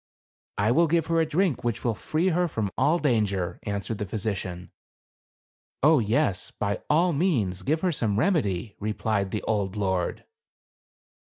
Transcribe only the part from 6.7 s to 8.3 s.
all means give her some